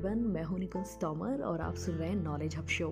[0.00, 2.88] Everyone मैं हूँ निकुंज तोमर और आप सुन रहे हैं नॉलेज हब शो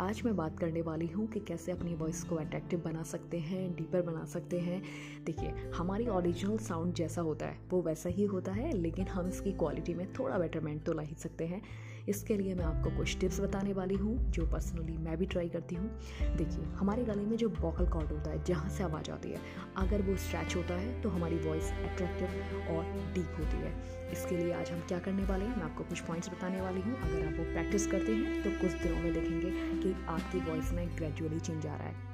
[0.00, 3.74] आज मैं बात करने वाली हूँ कि कैसे अपनी वॉइस को अट्रैक्टिव बना सकते हैं
[3.76, 4.82] डीपर बना सकते हैं।
[5.24, 9.52] देखिए, हमारी ओरिजिनल साउंड जैसा होता है, वो वैसा ही होता है, लेकिन हम इसकी
[9.52, 11.62] क्वालिटी में थोड़ा बेटरमेंट तो ला ही सकते हैं।
[12.08, 15.74] इसके लिए मैं आपको कुछ टिप्स बताने वाली हूँ, जो पर्सनली मैं भी ट्राई करती
[15.74, 15.88] हूँ।
[16.36, 19.40] देखिए, हमारे गले में जो बॉकल कॉर्ड होता है, जहाँ से आवाज़ आती है,
[19.76, 22.84] अगर वो स्ट्रैच होता है तो हमारी वॉइस अट्रैक्टिव और
[23.14, 23.72] डीप होती है।
[24.12, 26.96] इसके लिए आज हम क्या करने वाले हैं, मैं आपको कुछ पॉइंट्स बताने वाली हूँ।
[26.96, 30.88] अगर आप वो प्रैक्टिस करते हैं तो कुछ दिनों में देखेंगे कि आपकी वॉइस में
[30.96, 32.12] ग्रेजुअली चेंज आ रहा है।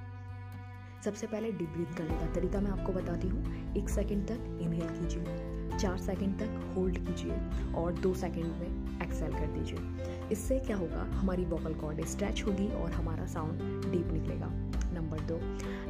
[1.05, 4.89] सबसे पहले डीप ब्रीथ करने का तरीका मैं आपको बताती हूँ। एक सेकेंड तक इनहेल
[4.89, 7.41] कीजिए, चार सेकेंड तक होल्ड कीजिए
[7.73, 11.03] और दो सेकेंड में एक्सेल कर दीजिए। इससे क्या होगा?
[11.03, 13.61] हमारी वोकल कॉर्ड स्ट्रेच होगी और हमारा साउंड
[13.93, 15.39] डीप निकलेगा। नंबर दो।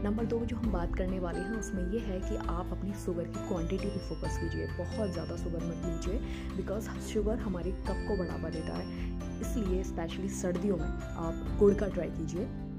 [0.02, 3.24] नंबर दो जो हम बात करने वाले हैं, उसमें ये है कि आप अपनी शुगर
[3.24, 8.16] की क्वांटिटी पे फोकस कीजिए। बहुत ज़्यादा शुगर मत लीजिए बिकॉज़ शुगर हमारे कप को
[8.16, 9.08] बढ़ावा देता है।
[9.40, 12.69] इसलिए स्पेशली सर्दियों में आप गुड़ का ट्राई कीजिए।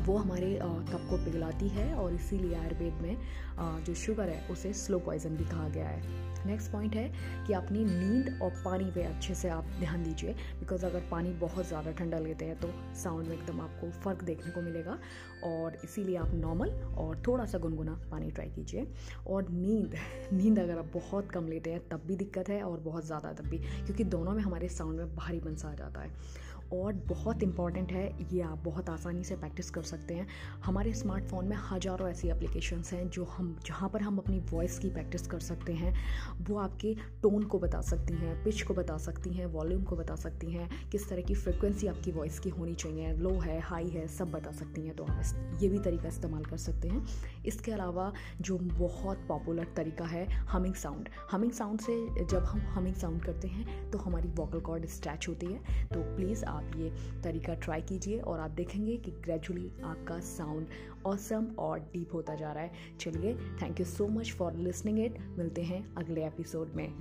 [0.00, 4.98] वो हमारे कप को पिघलाती है और इसीलिए आयुर्वेद में जो शुगर है, उसे स्लो
[5.00, 7.08] पॉइजन भी कहा गया है। नेक्स्ट पॉइंट है
[7.46, 11.66] कि अपनी नींद और पानी पे अच्छे से आप ध्यान दीजिए, बिकॉज़ अगर पानी बहुत
[11.68, 12.70] ज़्यादा ठंडा लेते हैं तो
[13.02, 14.98] साउंड में एकदम आपको फ़र्क देखने को मिलेगा
[15.44, 18.86] और इसीलिए आप नॉर्मल और थोड़ा सा गुनगुना पानी ट्राई कीजिए।
[19.26, 19.94] और नींद
[20.32, 23.46] नींद अगर आप बहुत कम लेते हैं तब भी दिक्कत है और बहुत ज़्यादा तब
[23.46, 27.42] भी, क्योंकि दोनों में हमारे साउंड में भारी बन सा आ जाता है। और बहुत
[27.42, 30.26] इंपॉर्टेंट है, ये आप बहुत आसानी से प्रैक्टिस कर सकते हैं।
[30.64, 34.90] हमारे स्मार्टफ़ोन में हज़ारों ऐसी एप्लीकेशंस हैं जो हम, जहाँ पर हम अपनी वॉइस की
[34.90, 35.94] प्रैक्टिस कर सकते हैं।
[36.40, 40.16] वो आपके टोन को बता सकती हैं पिच को बता सकती हैं वॉल्यूम को बता
[40.16, 44.06] सकती हैं, किस तरह की फ्रिक्वेंसी आपकी वॉइस की होनी चाहिए लो है हाई है,
[44.08, 47.04] सब बता सकती हैं। तो आप ये भी तरीका इस्तेमाल कर सकते हैं।
[47.46, 52.94] इसके अलावा जो बहुत पॉपुलर तरीका है हमिंग साउंड हमिंग साउंड से जब हम हमिंग
[52.96, 56.92] साउंड करते हैं तो हमारी वोकल कॉर्ड स्ट्रैच होती है। तो प्लीज़ आप आप ये
[57.22, 60.66] तरीका ट्राई कीजिए और आप देखेंगे कि ग्रेजुअली आपका साउंड
[61.06, 65.34] ऑसम और डीप होता जा रहा है। चलिए thank you so much for listening it
[65.38, 66.92] मिलते हैं अगले एपिसोड में।